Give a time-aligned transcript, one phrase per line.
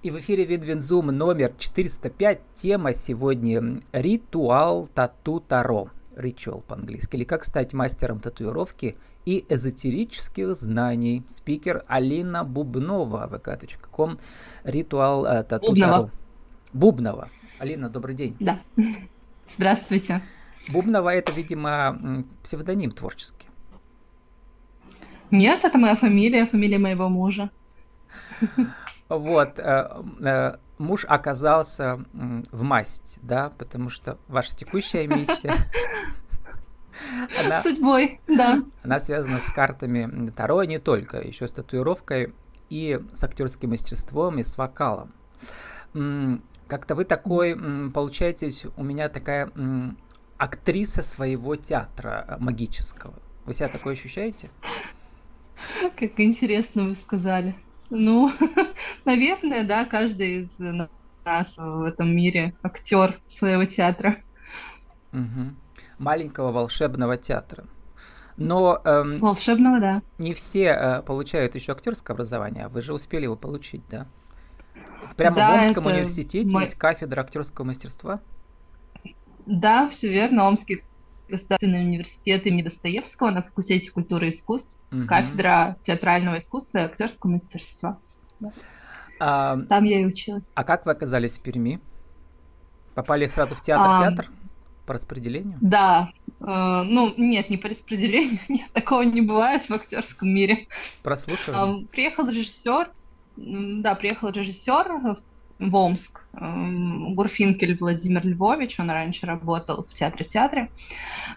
[0.00, 2.40] И в эфире Видвинзум номер 405.
[2.54, 5.88] Тема сегодня «Ритуал тату таро».
[6.14, 7.16] Ritual по-английски.
[7.16, 11.24] Или «Как стать мастером татуировки и эзотерических знаний».
[11.28, 14.20] Спикер Алина Бубнова, vk.com,
[14.62, 15.92] «Ритуал э, тату Бубнова.
[15.92, 16.10] таро».
[16.72, 17.28] Бубнова.
[17.58, 18.36] Алина, добрый день.
[18.38, 18.60] Да.
[19.56, 20.22] Здравствуйте.
[20.68, 23.48] Бубнова это, видимо, псевдоним творческий.
[25.32, 27.50] Нет, это моя фамилия, фамилия моего мужа.
[29.08, 35.54] Вот, э, э, муж оказался в масть, да, потому что ваша текущая миссия,
[37.44, 38.62] она, Судьбой, да.
[38.82, 42.34] она связана с картами Таро, не только, еще с татуировкой
[42.68, 45.12] и с актерским мастерством, и с вокалом.
[46.66, 49.50] Как-то вы такой, м, получаетесь, у меня такая
[50.36, 53.14] актриса своего театра э, магического.
[53.44, 54.50] Вы себя такое ощущаете?
[55.98, 57.54] Как интересно вы сказали.
[57.90, 58.30] Ну,
[59.04, 64.16] наверное, да, каждый из нас в этом мире актер своего театра.
[65.12, 65.56] Мгм.
[65.98, 67.64] Маленького волшебного театра.
[68.36, 70.02] Но эм, Волшебного, да.
[70.18, 74.06] не все э, получают еще актерское образование, а вы же успели его получить, да?
[75.16, 78.20] Прямо Да, в Омском университете мой- есть кафедра актерского мастерства.
[79.46, 80.46] Да, все верно.
[80.46, 80.82] Омский
[81.28, 85.06] государственный университет имени Достоевского на факультете культуры и искусств, Мгм.
[85.06, 87.98] кафедра театрального искусства и актерского мастерства.
[89.20, 90.44] А, Там я и училась.
[90.54, 91.80] а как вы оказались в Перми?
[92.94, 94.30] Попали сразу в театр, А, театр
[94.86, 95.58] по распределению?
[95.60, 96.44] Да, э,
[96.84, 100.66] ну нет, не по распределению, нет, такого не бывает в актерском мире.
[101.02, 101.84] Прослушивание?
[101.84, 102.90] А, Приехал режиссер,
[103.36, 105.16] да, приехал режиссер в
[105.58, 110.70] в Омск, эм, Гурфинкель Владимир Львович, он раньше работал в театре-театре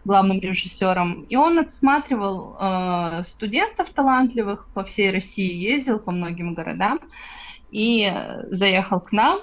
[0.05, 6.99] главным режиссером, и он отсматривал э, студентов талантливых по всей России, ездил по многим городам
[7.71, 8.11] и
[8.49, 9.39] заехал к нам,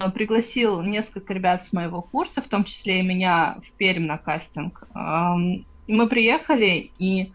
[0.00, 4.18] э, пригласил несколько ребят с моего курса, в том числе и меня в Пермь на
[4.18, 4.82] кастинг.
[4.94, 7.32] Эм, мы приехали, и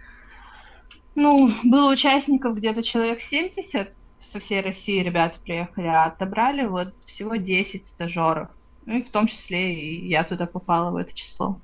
[1.16, 7.35] ну, было участников где-то человек 70, со всей России ребята приехали, а отобрали вот всего
[7.35, 8.52] 10 стажеров.
[8.85, 11.59] Ну и в том числе и я туда попала в это число.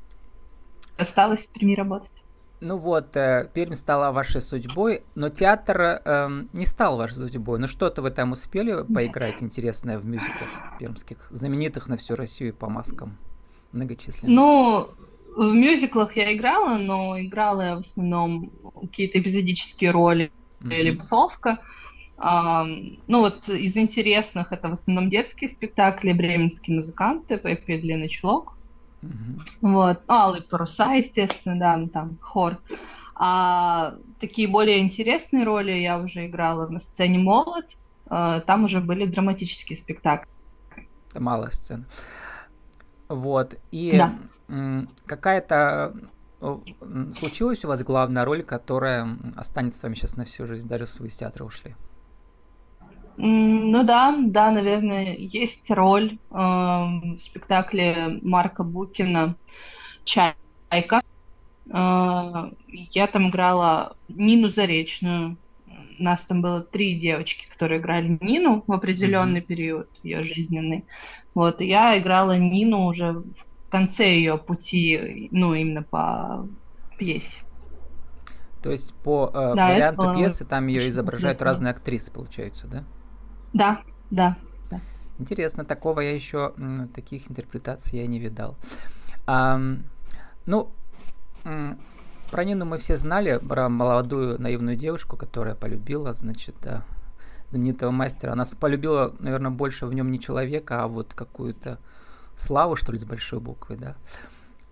[0.97, 2.23] Осталось в Перми работать.
[2.61, 7.59] Ну вот, э, Пермь стала вашей судьбой, но театр эм, не стал вашей судьбой.
[7.59, 10.49] Ну что-то вы там успели поиграть интересное в мюзиклах
[10.79, 13.17] пермских, знаменитых на всю Россию по маскам
[13.73, 14.33] многочисленных?
[14.33, 14.89] Ну,
[15.35, 18.49] в мюзиклах я играла, но играла я в основном
[18.81, 20.71] какие-то эпизодические роли Мгм.
[20.71, 21.49] или басовка.
[21.51, 21.57] Ам,
[22.17, 28.53] ну вот из интересных это в основном детские спектакли, бременские музыканты, Пеппи Длинный чулок.
[29.01, 29.45] Мгм.
[29.61, 30.03] Вот.
[30.07, 32.57] Алые паруса, естественно, да, ну, там хор.
[33.15, 37.65] А такие более интересные роли я уже играла на сцене «Молот».
[38.09, 40.29] Э, Там уже были драматические спектакли.
[41.11, 41.85] Это малая сцена.
[43.07, 43.55] Вот.
[43.71, 44.13] И Да.
[45.05, 45.93] какая-то
[46.41, 46.57] э,
[47.17, 51.01] случилась у вас главная роль, которая останется с вами сейчас на всю жизнь, даже если
[51.01, 51.75] вы из театра ушли?
[53.17, 59.35] Ну да, да, наверное, есть роль э, в спектакле Марка Букина
[60.03, 60.99] «Чайка».
[61.71, 65.37] Э, Я там играла Нину Заречную.
[65.97, 70.83] У нас там было три девочки, которые играли Нину в определенный период ее жизненный.
[71.33, 76.47] Вот, и я играла Нину уже в конце ее пути, ну, именно по
[76.97, 77.43] пьесе.
[78.61, 82.83] То есть по э, Да, варианту было пьесы там ее изображают разные актрисы, получаются, да?
[83.55, 84.35] Да, да.
[85.17, 86.53] Интересно, такого я еще
[86.93, 88.57] таких интерпретаций я не видал.
[89.27, 89.83] Ам,
[90.45, 90.71] ну,
[92.31, 96.83] про Нину мы все знали, про молодую наивную девушку, которая полюбила, значит, да,
[97.49, 98.33] знаменитого мастера.
[98.33, 101.79] Она полюбила, наверное, больше в нем не человека, а вот какую-то
[102.35, 103.95] славу, что ли, с большой буквы, да.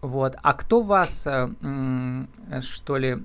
[0.01, 0.35] Вот.
[0.44, 3.23] А кто вас, э, э, что ли,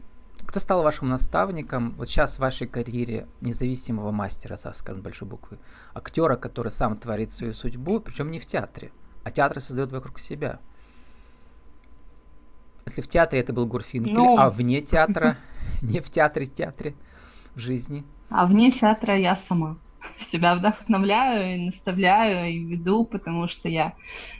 [0.48, 5.58] кто стал вашим наставником вот сейчас в вашей карьере независимого мастера, скажем, большой буквы?
[5.92, 8.90] Актера, который сам творит свою судьбу, причем не в театре,
[9.24, 10.58] а театр создает вокруг себя.
[12.86, 14.38] Если в театре это был Гурфинкель, Ну.
[14.38, 15.36] а вне театра,
[15.82, 16.94] не в театре, в театре,
[17.54, 18.02] в жизни.
[18.30, 19.76] А вне театра я сама
[20.18, 23.92] себя вдохновляю и наставляю и веду, потому что я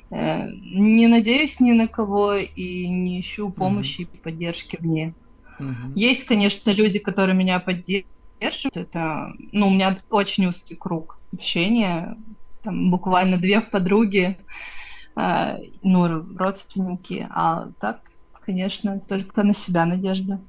[0.09, 5.13] э, не надеюсь ни на кого и не ищу помощи и поддержки вне.
[5.59, 5.93] Мгм.
[5.95, 8.07] Есть, конечно, люди, которые меня поддерживают.
[8.75, 12.17] Это, ну, у меня очень узкий круг общения.
[12.63, 14.39] Там буквально две подруги,
[15.19, 17.27] э, ну, родственники.
[17.31, 18.01] А так,
[18.45, 20.41] конечно, только на себя надежда.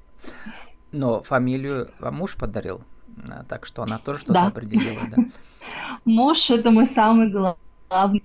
[0.92, 2.82] Но фамилию вам муж подарил,
[3.30, 4.48] А, так что она тоже что-то да.
[4.48, 5.18] определила, да.
[6.06, 8.24] Муж это мой самый главный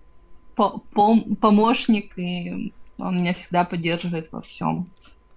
[1.41, 4.87] помощник, и он меня всегда поддерживает во всем.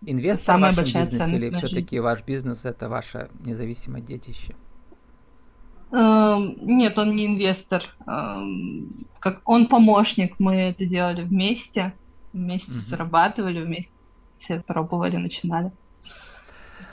[0.06, 4.56] Инвестор самая в вашем большая бизнесе или все-таки ваш бизнес это ваше независимое детище?
[5.92, 7.84] Эм, нет, он не инвестор.
[8.06, 10.40] Эм, как он помощник.
[10.40, 11.94] Мы это делали вместе,
[12.34, 12.82] вместе угу.
[12.82, 13.94] зарабатывали, вместе
[14.68, 15.72] пробовали, начинали.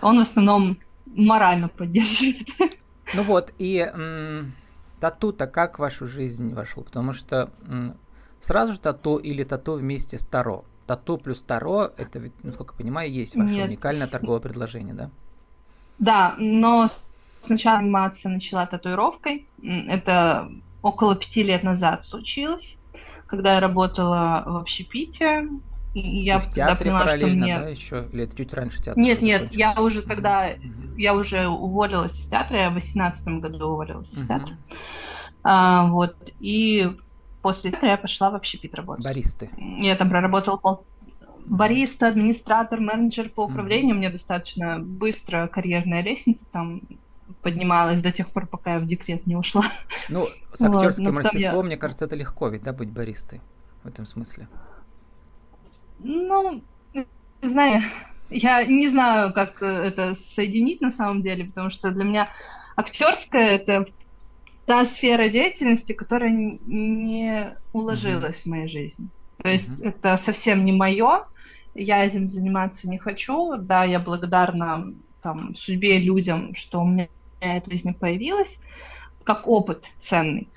[0.01, 2.49] Он в основном морально поддерживает.
[3.15, 3.87] Ну вот, и
[4.99, 6.83] тату-то как в вашу жизнь вошел?
[6.83, 7.51] Потому что
[8.41, 10.65] сразу же тату или тату вместе с таро?
[10.87, 13.69] Тату плюс таро, это ведь, насколько я понимаю, есть ваше Нет.
[13.69, 15.11] уникальное торговое предложение, да?
[15.99, 16.89] Да, но
[17.41, 19.47] сначала заниматься начала татуировкой.
[19.63, 20.51] Это
[20.83, 22.83] около пяти лет назад случилось,
[23.27, 25.49] когда я работала в общепите.
[25.95, 27.59] И я в театре поняла, параллельно, что мне...
[27.61, 28.09] да, еще?
[28.13, 28.99] Это чуть раньше театр?
[29.01, 30.51] Нет, нет, я уже когда...
[30.51, 30.95] Mm-hmm.
[30.97, 34.27] Я уже уволилась из театра, я в восемнадцатом году уволилась из mm-hmm.
[34.27, 34.57] театра.
[35.45, 36.91] А, вот, и
[37.45, 39.05] после этого я пошла в общепит работать.
[39.05, 39.51] Баристы.
[39.59, 40.83] Я там проработала пол...
[41.45, 43.95] Бариста, администратор, менеджер по управлению.
[43.95, 43.99] Mm-hmm.
[43.99, 46.81] Мне достаточно быстро карьерная лестница там
[47.43, 49.65] поднималась до тех пор, пока я в декрет не ушла.
[50.09, 50.25] Ну,
[50.55, 51.67] с актерским вот, мастерством, я...
[51.67, 53.43] мне кажется, это легко ведь, да, быть баристой
[53.83, 54.49] в этом смысле?
[55.99, 56.63] Ну,
[56.95, 57.83] не знаю,
[58.31, 62.29] я не знаю, как это соединить на самом деле, потому что для меня
[62.75, 63.85] актерская это
[64.67, 68.43] та сфера деятельности, которая не уложилась mm-hmm.
[68.43, 69.09] в моей жизни.
[69.43, 69.89] То есть mm-hmm.
[69.89, 71.25] это совсем не мое,
[71.75, 73.57] я этим заниматься не хочу.
[73.57, 77.09] Да, я благодарна там, судьбе, людям, что у меня
[77.41, 78.63] эта жизнь появилась,
[79.25, 80.49] как опыт ценный.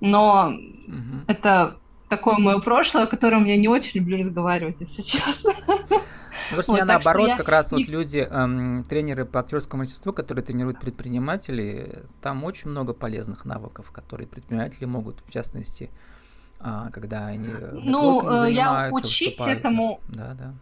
[0.00, 1.24] Но mm-hmm.
[1.28, 1.76] это
[2.08, 5.52] такое мое прошлое, о котором я не очень люблю разговаривать, если честно.
[6.52, 10.12] Потому что вот, у меня наоборот, как раз вот люди, эм, тренеры по актерскому мастерству,
[10.12, 15.90] которые тренируют предпринимателей, там очень много полезных навыков, которые предприниматели могут, в частности,
[16.60, 19.58] а, когда они Ну, э, я учить выступают.
[19.58, 20.00] этому...
[20.08, 20.54] Да, да.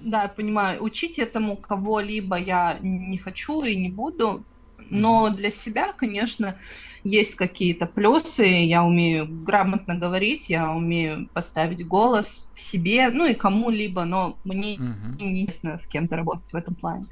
[0.00, 0.82] Да, я понимаю.
[0.82, 4.44] Учить этому кого-либо я не хочу и не буду.
[4.90, 6.56] Но для себя, конечно,
[7.04, 8.44] есть какие-то плюсы.
[8.44, 14.76] Я умею грамотно говорить, я умею поставить голос в себе, ну и кому-либо, но мне
[14.76, 15.18] uh-huh.
[15.18, 17.06] не интересно с кем-то работать в этом плане.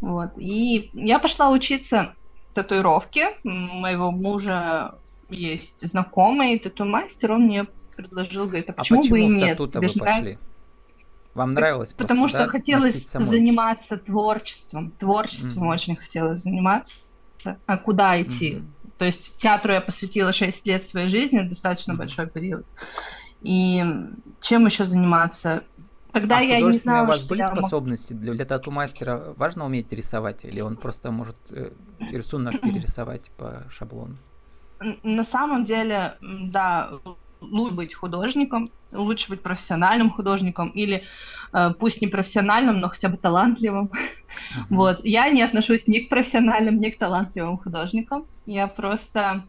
[0.00, 0.32] Вот.
[0.36, 2.14] И я пошла учиться
[2.52, 3.36] татуировке.
[3.42, 4.94] Моего мужа
[5.30, 9.58] есть знакомый тату-мастер, он мне предложил, говорит, а почему, а почему бы и нет?
[9.58, 10.38] Тебе же нравится?
[11.34, 11.92] Вам нравилось?
[11.92, 14.92] Потому просто, что да, хотелось заниматься творчеством.
[14.92, 15.74] Творчеством mm-hmm.
[15.74, 17.02] очень хотелось заниматься.
[17.66, 18.54] А куда идти?
[18.54, 18.90] Mm-hmm.
[18.98, 21.96] То есть театру я посвятила 6 лет своей жизни, достаточно mm-hmm.
[21.96, 22.66] большой период.
[23.42, 23.82] И
[24.40, 25.64] чем еще заниматься?
[26.12, 28.22] Тогда а я не знала, у вас были способности мог...
[28.22, 29.34] для, для тату-мастера?
[29.36, 30.44] Важно уметь рисовать?
[30.44, 34.16] Или он просто может э, рисунок перерисовать по шаблону?
[35.02, 36.92] На самом деле, да,
[37.50, 41.04] лучше быть художником, лучше быть профессиональным художником или
[41.52, 43.86] э, пусть не профессиональным, но хотя бы талантливым.
[43.86, 44.64] Uh-huh.
[44.70, 45.04] Вот.
[45.04, 48.26] Я не отношусь ни к профессиональным, ни к талантливым художникам.
[48.46, 49.44] Я просто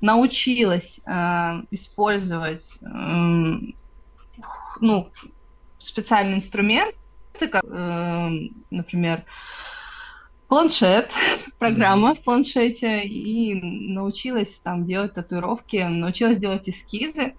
[0.00, 3.72] научилась э, использовать э,
[4.80, 5.10] ну,
[5.78, 8.30] специальные инструменты, как, э,
[8.70, 9.24] например,
[10.50, 11.12] планшет,
[11.58, 17.34] программа в планшете, и научилась там делать татуировки, научилась делать эскизы.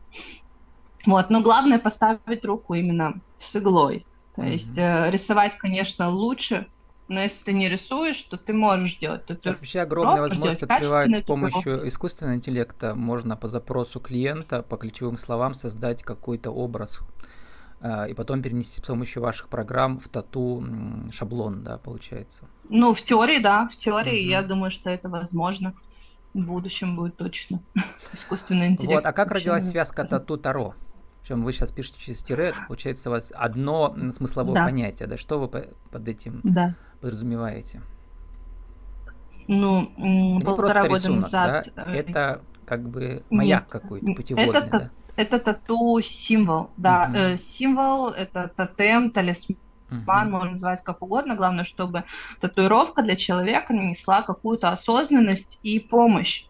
[1.05, 4.05] Вот, но главное поставить руку именно с иглой.
[4.36, 6.67] То есть э, рисовать, конечно, лучше,
[7.09, 9.25] но если ты не рисуешь, то ты можешь делать.
[9.25, 12.95] Ты Сейчас вообще огромная возможность открывается с помощью искусственного интеллекта.
[12.95, 17.00] Можно по запросу клиента, по ключевым словам создать какой-то образ
[17.83, 20.63] и потом перенести с помощью ваших программ в тату
[21.11, 22.45] шаблон, да, получается.
[22.69, 24.29] Ну, в теории, да, в теории, угу.
[24.29, 25.73] я думаю, что это возможно.
[26.33, 27.59] В будущем будет точно.
[28.13, 29.03] Искусственный интеллект.
[29.03, 30.75] Вот, а как родилась связка тату-таро?
[31.21, 34.63] Причем вы сейчас пишете через тире, это получается у вас одно смысловое да.
[34.63, 35.17] понятие, да?
[35.17, 36.75] Что вы под этим да.
[37.00, 37.81] подразумеваете?
[39.47, 41.69] Ну, полтора года рисунок, назад...
[41.75, 41.83] Да?
[41.88, 44.89] Э, это как бы маяк какой-то путеводный, это, да?
[45.15, 47.06] Это тату-символ, да.
[47.10, 47.18] Угу.
[47.18, 49.58] Э, символ— это тотем, талисман,
[49.89, 50.01] угу.
[50.08, 51.36] можно называть как угодно.
[51.36, 52.03] Главное, чтобы
[52.39, 56.46] татуировка для человека несла какую-то осознанность и помощь.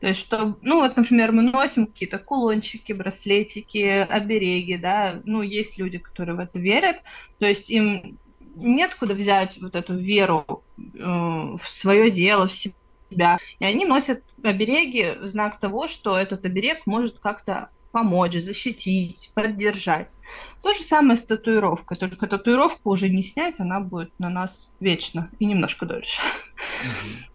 [0.00, 5.78] То есть, что, ну, вот, например, мы носим какие-то кулончики, браслетики, обереги, да, ну, есть
[5.78, 6.96] люди, которые в это верят,
[7.38, 8.18] то есть им
[8.54, 14.22] нет куда взять вот эту веру э, в свое дело, в себя, и они носят
[14.42, 20.16] обереги в знак того, что этот оберег может как-то помочь, защитить, поддержать.
[20.62, 25.30] То же самое с татуировкой, только татуировку уже не снять, она будет на нас вечно
[25.38, 26.20] и немножко дольше.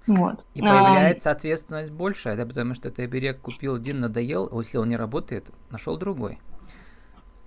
[0.05, 0.17] Угу.
[0.17, 0.43] Вот.
[0.55, 4.77] И появляется а, ответственность большая, да, потому что ты берег купил один, надоел, а если
[4.77, 6.39] он не работает, нашел другой.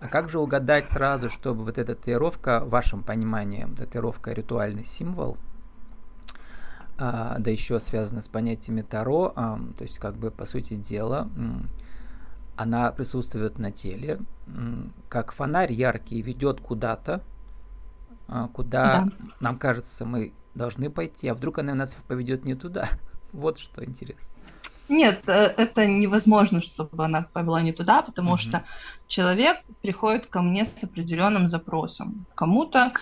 [0.01, 5.37] А как же угадать сразу, чтобы вот эта татуировка, в вашем понимании, татуировка ритуальный символ,
[6.97, 11.29] а, да еще связана с понятиями Таро, а, то есть как бы по сути дела
[12.63, 14.21] она присутствует на теле,
[15.09, 17.23] как фонарь яркий ведет куда-то,
[18.29, 19.09] а, куда да.
[19.41, 22.89] нам кажется мы должны пойти, а вдруг она нас поведет не туда.
[23.33, 24.31] Вот что интересно.
[24.91, 28.37] Нет, э, это невозможно, чтобы она повела не туда, потому mm-hmm.
[28.37, 28.65] что
[29.07, 32.27] человек приходит ко мне с определенным запросом.
[32.35, 32.93] Кому-то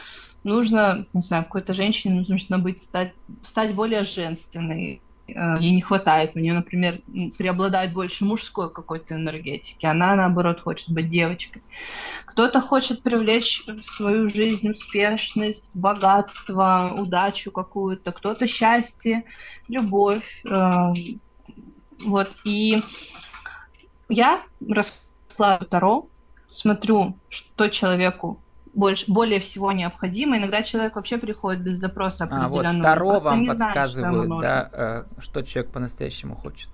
[0.45, 3.13] нужно, не знаю, какой-то женщине нужно быть стать,
[3.43, 5.03] стать более женственной,
[5.61, 6.33] ей не хватает.
[6.35, 7.01] У нее, например,
[7.37, 9.87] преобладает больше мужской какой-то энергетики.
[9.87, 11.63] Она, наоборот, хочет быть девочкой.
[12.25, 18.13] Кто-то хочет привлечь в свою жизнь успешность, богатство, удачу какую-то.
[18.13, 19.25] Кто-то счастье,
[19.69, 20.43] любовь.
[20.45, 20.93] Э,
[22.05, 22.37] вот.
[22.45, 22.83] И
[24.09, 26.09] я раскладываю Таро,
[26.51, 28.41] смотрю, что человеку
[28.75, 30.39] больше, более всего необходимо.
[30.39, 32.69] Иногда человек вообще приходит без запроса определенного.
[32.69, 36.71] А, вот Таро вам подсказывает, знает, да, э, что человек по-настоящему хочет.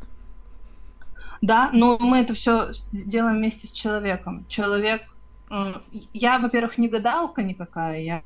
[1.40, 4.44] Да, но мы это все делаем вместе с человеком.
[4.48, 5.02] Человек...
[5.50, 5.74] Э,
[6.12, 8.22] я, во-первых, не гадалка никакая, я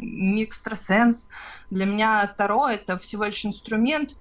[0.00, 1.30] не экстрасенс.
[1.70, 4.16] Для меня Таро— это всего лишь инструмент,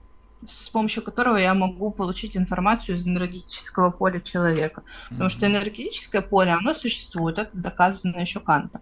[0.45, 4.83] с помощью которого я могу получить информацию из энергетического поля человека.
[5.09, 8.81] Потому что энергетическое поле, оно существует, это доказано еще Кантом.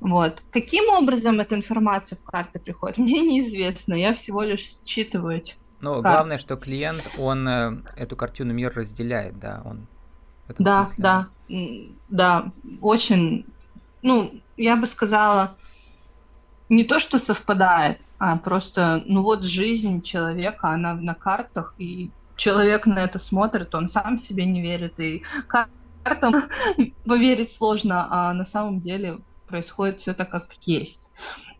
[0.00, 0.42] Вот.
[0.52, 3.94] Каким образом эта информация в карты приходит, мне неизвестно.
[3.94, 6.08] Я всего лишь считываю эти Ну, карты.
[6.08, 9.86] главное, что клиент, он э, эту картину мир разделяет, да, он
[10.58, 11.56] да, смысле, да, да,
[12.08, 12.46] да,
[12.80, 13.46] очень,
[14.02, 15.56] ну, я бы сказала,
[16.68, 22.86] не то, что совпадает, а просто, ну вот жизнь человека, она на картах, и человек
[22.86, 25.22] на это смотрит, он сам себе не верит, и
[26.02, 26.34] картам
[27.04, 31.08] поверить сложно, а на самом деле происходит все так, как есть.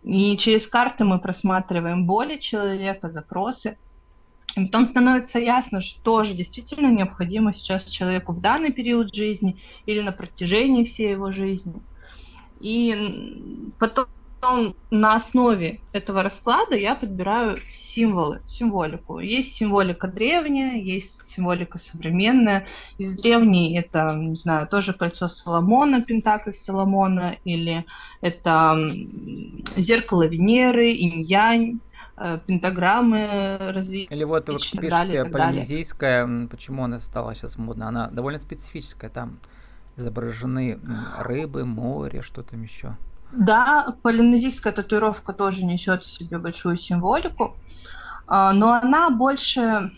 [0.03, 3.79] И через карты мы просматриваем боли человека, запросы,
[4.57, 10.01] и потом становится ясно, что же действительно необходимо сейчас человеку в данный период жизни или
[10.01, 11.83] на протяжении всей его жизни.
[12.61, 14.07] И потом
[14.41, 19.19] потом на основе этого расклада я подбираю символы, символику.
[19.19, 22.67] Есть символика древняя, есть символика современная.
[22.99, 27.85] Из древней это, не знаю, тоже кольцо Соломона, пентакль Соломона, или
[28.21, 28.91] это
[29.77, 31.81] зеркало Венеры, инь-янь,
[32.17, 34.17] э, пентаграммы различные.
[34.17, 37.89] Или вот вы пишете далее, полинезийская, почему она стала сейчас модна?
[37.89, 39.39] Она довольно специфическая, там
[39.97, 40.79] изображены
[41.19, 42.97] рыбы, море, что там еще.
[43.33, 47.57] Да, полинезийская татуировка тоже несет в себе большую символику,
[48.27, 49.91] а, но она больше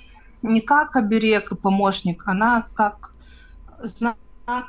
[0.42, 3.12] не как оберег и помощник, она как
[3.82, 4.16] знак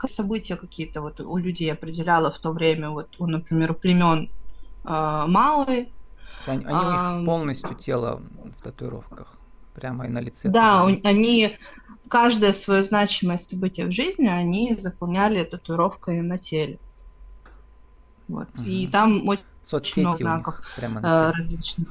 [0.08, 4.30] события какие-то вот у людей определяла в то время, вот, у, например, у племен
[4.84, 5.92] э, Мауи.
[6.46, 8.22] Они, они а, у них полностью тело
[8.58, 9.28] в татуировках,
[9.74, 10.50] прямо и на лице.
[10.50, 11.58] Да, у, они
[12.10, 16.80] каждое свое значимое событие в жизни они заполняли татуировкой на теле.
[18.30, 18.48] Вот.
[18.54, 18.64] Угу.
[18.64, 21.90] И там очень Соцсети много знаков прямо э, различных.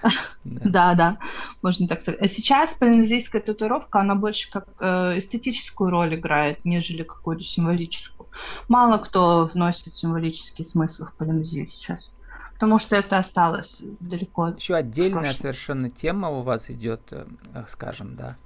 [0.44, 0.94] Да.
[0.94, 1.18] да,
[1.60, 2.22] можно так сказать.
[2.22, 8.28] А сейчас полинезийская татуировка, она больше как э, эстетическую роль играет, нежели какую-то символическую.
[8.68, 12.10] Мало кто вносит символический смысл в полинезию сейчас.
[12.54, 14.50] Потому что это осталось далеко.
[14.50, 17.26] Еще отдельная совершенно тема у вас идет, э,
[17.66, 18.36] скажем, да,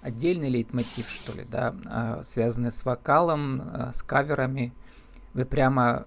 [0.00, 4.72] отдельный лейтмотив, что ли, да, а, связанный с вокалом, с каверами
[5.38, 6.04] вы прямо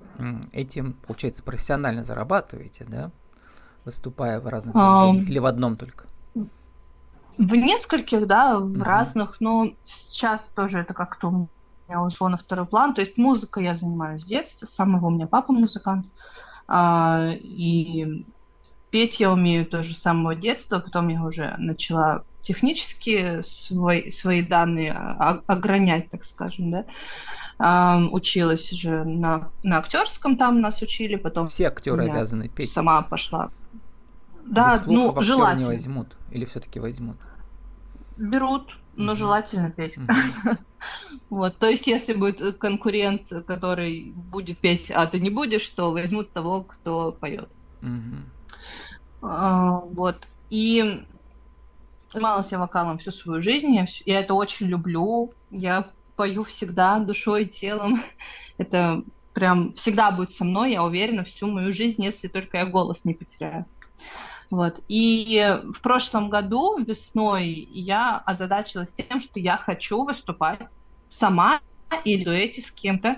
[0.51, 3.11] этим, получается, профессионально зарабатываете, да?
[3.85, 6.05] Выступая в разных заведениях um, или в одном только?
[7.37, 8.83] В нескольких, да, в uh-huh.
[8.83, 11.47] разных, но сейчас тоже это как-то у
[11.87, 12.93] меня ушло на второй план.
[12.93, 16.05] То есть музыка я занимаюсь с детства, с самого у меня папа музыкант.
[16.67, 18.25] А, и
[18.91, 24.91] петь я умею тоже с самого детства, потом я уже начала технически свои, свои данные
[24.91, 26.85] огранять, так скажем, да
[28.11, 31.47] училась же на, на актерском, там нас учили, потом...
[31.47, 32.71] Все актеры обязаны петь.
[32.71, 33.51] Сама пошла.
[34.45, 35.67] Да, Без ну, желательно.
[35.67, 37.17] не возьмут или все-таки возьмут?
[38.17, 39.97] Берут, но mm желательно петь.
[39.97, 40.57] mm
[41.29, 46.31] вот, то есть, если будет конкурент, который будет петь, а ты не будешь, то возьмут
[46.31, 47.49] того, кто поет.
[47.81, 48.23] mm
[49.21, 50.27] А, вот.
[50.49, 51.05] И
[52.09, 55.31] занималась я вокалом всю свою жизнь, я, я это очень люблю.
[55.51, 55.91] Я
[56.21, 57.99] пою всегда душой и телом.
[58.59, 63.05] Это прям всегда будет со мной, я уверена, всю мою жизнь, если только я голос
[63.05, 63.65] не потеряю.
[64.51, 64.83] Вот.
[64.87, 70.69] И в прошлом году, весной, я озадачилась тем, что я хочу выступать
[71.09, 71.59] сама
[72.05, 73.17] или дуэте с кем-то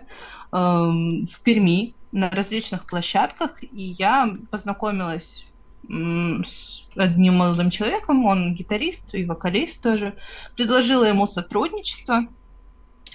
[0.53, 3.61] эм, в Перми на различных площадках.
[3.63, 5.45] И я познакомилась
[5.89, 10.15] с одним молодым человеком, он гитарист и вокалист тоже,
[10.55, 12.27] предложила ему сотрудничество,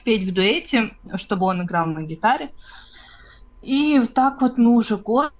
[0.08, 2.48] петь в дуэте, чтобы он играл на гитаре.
[3.60, 5.34] И так вот мы уже год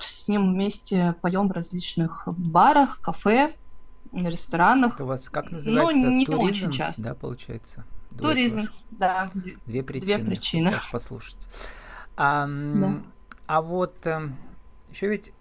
[0.00, 3.54] с ним вместе поем в различных барах, кафе,
[4.14, 4.94] ресторанах.
[4.94, 6.02] Это у вас как называется?
[6.02, 7.02] Ну, не Туризм, очень часто.
[7.02, 7.84] Да, получается.
[8.18, 9.30] Туризм, да.
[9.66, 10.14] Две причины.
[10.14, 10.70] Две причины.
[10.70, 11.36] Сейчас послушать.
[12.16, 13.02] А, да.
[13.46, 14.30] а вот э,
[14.90, 15.32] еще ведь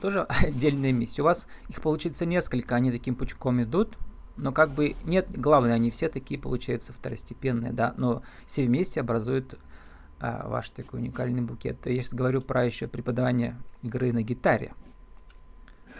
[0.00, 1.22] тоже отдельная миссия.
[1.22, 3.98] У вас их получится несколько, они таким пучком идут,
[4.38, 9.58] но как бы нет, главное, они все такие получаются второстепенные, да, но все вместе образуют
[10.20, 11.86] а, ваш такой уникальный букет.
[11.86, 14.72] Я сейчас говорю про еще преподавание игры на гитаре.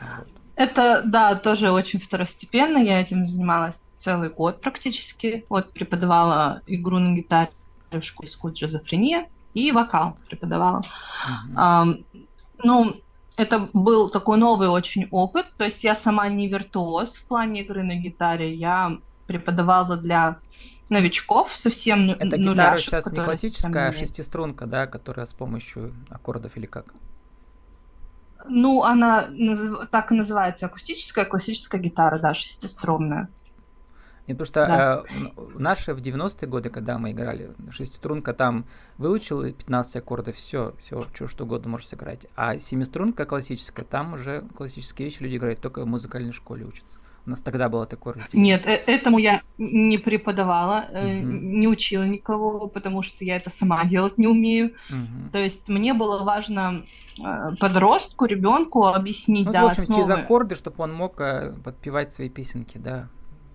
[0.00, 0.28] Вот.
[0.54, 2.78] Это, да, тоже очень второстепенно.
[2.78, 5.44] Я этим занималась целый год практически.
[5.48, 7.52] Вот преподавала игру на гитаре
[7.92, 10.80] в школе джазофрения и вокал преподавала.
[10.80, 11.54] Uh-huh.
[11.54, 11.86] А,
[12.64, 12.94] ну,
[13.38, 15.46] это был такой новый очень опыт.
[15.56, 18.52] То есть я сама не виртуоз в плане игры на гитаре.
[18.52, 20.38] Я преподавала для
[20.90, 26.66] новичков совсем Это гитара сейчас не классическая, а шестиструнка, да, которая с помощью аккордов или
[26.66, 26.94] как?
[28.48, 29.28] Ну, она
[29.92, 33.28] так и называется акустическая, классическая гитара, да, шестиструнная.
[34.28, 35.04] Нет, потому что да.
[35.16, 38.66] э, наши в 90-е годы, когда мы играли, шестиструнка там
[38.98, 42.26] выучил 15 аккордов, все, все, что, что угодно можешь сыграть.
[42.36, 46.98] А семиструнка классическая, там уже классические вещи люди играют, только в музыкальной школе учатся.
[47.24, 48.56] У нас тогда было такое разделение.
[48.56, 51.08] Нет, э, этому я не преподавала, угу.
[51.08, 54.74] не учила никого, потому что я это сама делать не умею.
[54.90, 55.30] Угу.
[55.32, 56.84] То есть мне было важно
[57.18, 60.02] э, подростку, ребенку объяснить, ну, да, в общем, основы.
[60.02, 61.16] через аккорды, чтобы он мог
[61.64, 63.08] подпевать свои песенки, да,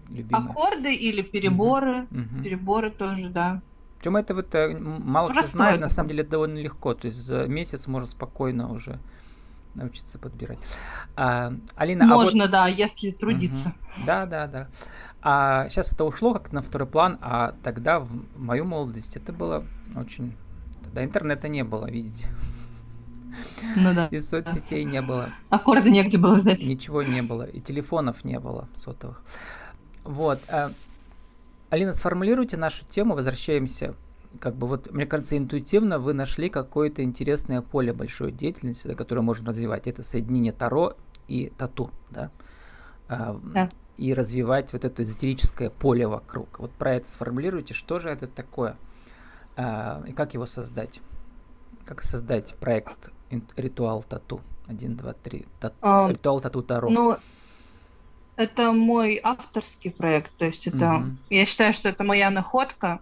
[0.10, 0.50] любимые.
[0.50, 2.44] Аккорды или переборы, угу.
[2.44, 3.62] переборы тоже, да.
[4.00, 7.22] Причем это вот мало Простой кто знает, на самом деле это довольно легко, то есть
[7.22, 9.00] за месяц можно спокойно уже
[9.76, 10.60] научиться подбирать.
[11.16, 12.52] А, Алина, Можно, а вот...
[12.52, 13.70] да, если трудиться.
[13.70, 14.06] Угу.
[14.06, 14.68] Да, да, да.
[15.22, 19.64] А сейчас это ушло как на второй план, а тогда в мою молодость это было
[19.96, 20.36] очень...
[20.84, 22.28] Тогда интернета не было, видите.
[23.76, 24.08] Ну да.
[24.08, 25.30] И соцсетей не было.
[25.50, 26.64] Аккорды негде было взять.
[26.64, 27.44] Ничего не было.
[27.44, 29.24] И телефонов не было сотовых.
[30.04, 30.40] Вот.
[30.50, 30.72] А,
[31.70, 33.16] Алина, сформулируйте нашу тему.
[33.16, 33.96] Возвращаемся
[34.40, 39.48] как бы вот, мне кажется, интуитивно вы нашли какое-то интересное поле большой деятельности, которое можно
[39.48, 39.88] развивать.
[39.88, 40.94] Это соединение Таро
[41.28, 42.32] и Тату, да?
[43.08, 43.70] А, да.
[43.98, 46.60] И развивать вот это эзотерическое поле вокруг.
[46.60, 48.76] Вот про это сформулируйте, что же это такое
[49.56, 51.02] а, и как его создать.
[51.86, 53.12] Как создать проект
[53.56, 54.42] Ритуал Тату?
[54.68, 55.46] Один, два, три.
[55.60, 55.74] Тат...
[55.82, 56.90] А, Ритуал Тату Таро.
[56.90, 57.18] Ну,
[58.36, 61.06] это мой авторский проект, то есть это, угу.
[61.30, 63.00] я считаю, что это моя находка.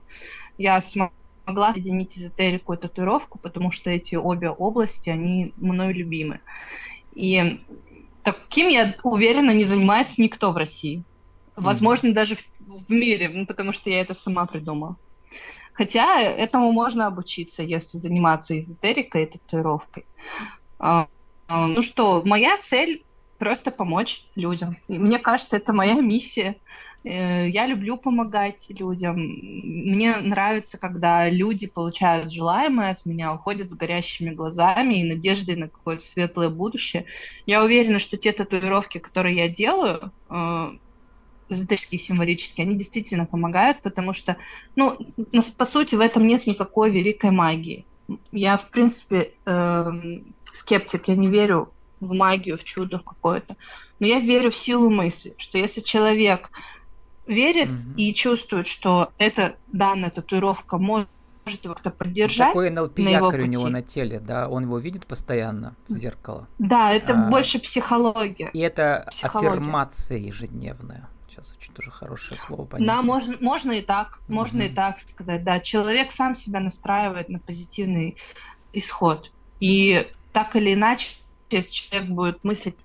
[0.57, 1.11] Я смогла
[1.45, 6.39] могла соединить эзотерику и татуировку, потому что эти обе области, они мной любимы.
[7.13, 7.59] И
[8.23, 11.03] таким, я уверена, не занимается никто в России.
[11.55, 12.13] Возможно, mm-hmm.
[12.13, 14.95] даже в, в мире, ну, потому что я это сама придумала.
[15.73, 20.05] Хотя этому можно обучиться, если заниматься эзотерикой и татуировкой.
[20.79, 21.07] А,
[21.47, 23.03] а, ну что, моя цель
[23.41, 24.77] просто помочь людям.
[24.87, 26.55] И мне кажется, это моя миссия—
[27.03, 29.15] Э, я люблю помогать людям.
[29.17, 35.67] Мне нравится, когда люди получают желаемое от меня, уходят с горящими глазами и надеждой на
[35.67, 37.05] какое-то светлое будущее.
[37.45, 40.71] Я уверена, что те татуировки, которые я делаю, э,
[41.49, 44.37] эзотерические, символические, они действительно помогают, потому что,
[44.75, 44.97] ну,
[45.57, 47.85] по сути, в этом нет никакой великой магии.
[48.31, 49.91] Я, в принципе, э,
[50.53, 53.55] скептик, я не верю в магию, в чудо какое-то.
[53.99, 56.51] Но я верю в силу мысли, что если человек
[57.27, 57.93] верит угу.
[57.95, 61.07] и чувствует, что эта данная татуировка может
[61.63, 62.49] его как-то поддержать.
[62.49, 66.47] Такой НЛП якорь у него на теле, да, он его видит постоянно в зеркало.
[66.59, 68.49] Да, это а, больше психология.
[68.53, 69.49] И это психология.
[69.49, 71.07] аффирмация ежедневная.
[71.29, 72.95] Сейчас очень тоже хорошее слово понятие.
[72.95, 74.33] Да, можно, можно и так, угу.
[74.33, 75.59] можно и так сказать, да.
[75.59, 78.17] Человек сам себя настраивает на позитивный
[78.73, 79.31] исход.
[79.59, 81.17] И так или иначе,
[81.57, 82.75] если человек будет мыслить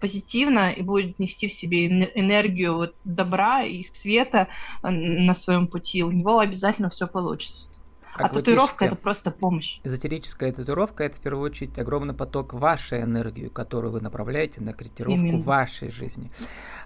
[0.00, 4.48] позитивно и будет нести в себе энергию вот добра и света
[4.82, 7.68] э, на своем пути, у него обязательно все получится.
[8.14, 9.80] Как а татуировка пишете, это просто помощь.
[9.82, 15.20] Эзотерическая татуировка это в первую очередь огромный поток вашей энергии, которую вы направляете на корректировку
[15.20, 15.42] Именно.
[15.42, 16.30] вашей жизни.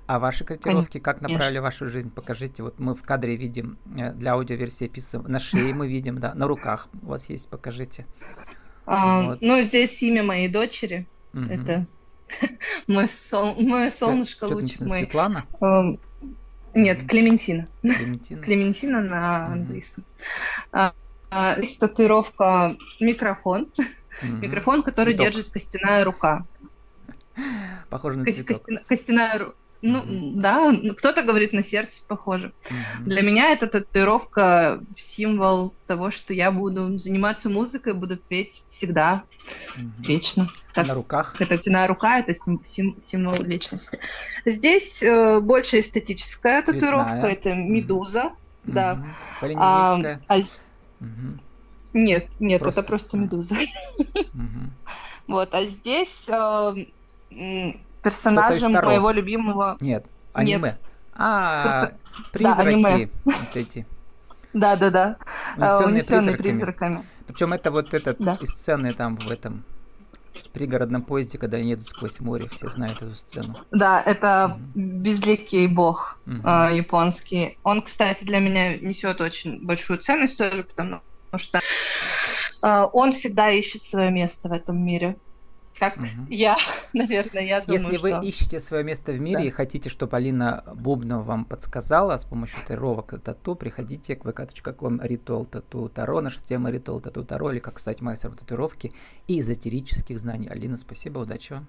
[0.06, 2.10] А ваши корректировки как направили вашу жизнь?
[2.10, 2.62] Покажите.
[2.62, 5.30] Вот мы в кадре видим э, для аудиоверсии описываем.
[5.30, 7.50] На шее мы видим, да, на руках у вас есть.
[7.50, 8.06] Покажите.
[8.86, 9.42] А, вот.
[9.42, 11.06] Ну, здесь имя моей дочери.
[11.34, 11.44] Угу.
[11.44, 11.86] Это
[12.86, 13.54] мой, сол...
[13.56, 15.00] мое солнышко, лучик мой.
[15.00, 15.46] Светлана?
[16.74, 17.66] Нет, Клементина.
[17.82, 20.04] Клементина, Клементина на английском.
[20.70, 20.92] А,
[21.30, 23.70] а, здесь татуировка микрофон.
[24.22, 26.44] Микрофон, который держит костяная рука.
[27.88, 28.86] Похоже на цветок.
[28.86, 30.32] Костяная рука ну, mm-hmm.
[30.40, 32.52] да, кто-то говорит на сердце похоже.
[32.64, 33.04] Mm-hmm.
[33.04, 39.22] Для меня это татуировка символ того, что я буду заниматься музыкой, буду петь всегда,
[39.76, 40.06] mm-hmm.
[40.06, 40.48] вечно.
[40.74, 41.36] Так, на руках?
[41.40, 44.00] Это тяная рука, это сим- сим- символ личности.
[44.44, 46.80] Здесь э, больше эстетическая Цветная.
[46.80, 48.32] татуировка, это медуза, mm-hmm.
[48.64, 49.04] да.
[49.40, 49.54] Mm-hmm.
[49.56, 50.38] А, а...
[50.38, 51.38] Mm-hmm.
[51.94, 52.80] Нет, нет, просто...
[52.80, 53.54] это просто медуза.
[53.54, 54.68] Mm-hmm.
[55.28, 56.86] Вот, а здесь э,
[58.10, 59.76] персонажем моего любимого...
[59.80, 60.68] Нет, аниме.
[60.68, 60.80] Нет.
[61.14, 61.92] А, Перс...
[62.32, 63.08] призраки да, аниме.
[63.24, 63.86] вот эти.
[64.52, 65.16] Да-да-да,
[65.84, 67.04] унесенные призраками.
[67.26, 68.38] Причем это вот этот да.
[68.40, 69.64] из сцены там в этом
[70.52, 73.56] пригородном поезде, когда они едут сквозь море, все знают эту сцену.
[73.70, 76.30] Да, это безликий бог э,
[76.72, 77.58] японский.
[77.64, 81.02] Он, кстати, для меня несет очень большую ценность тоже, потому
[81.36, 81.60] что
[82.62, 85.16] э, он всегда ищет свое место в этом мире
[85.78, 86.06] как угу.
[86.28, 86.56] я,
[86.92, 89.44] наверное, я думаю, Если вы ищете свое место в мире да.
[89.44, 95.44] и хотите, чтобы Алина Бубнова вам подсказала с помощью татуировок тату, приходите к vk.com ритуал
[95.44, 98.92] тату таро, наша тема ритуал тату таро, или как стать мастером татуировки
[99.26, 100.48] и эзотерических знаний.
[100.48, 101.66] Алина, спасибо, удачи вам.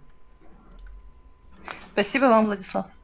[1.93, 2.87] Спасибо вам, Владислав.